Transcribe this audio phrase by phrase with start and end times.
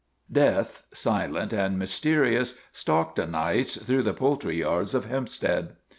[0.23, 5.75] * Death, silent and mysterious, stalked o' nights through the poultry yards of Hempstead.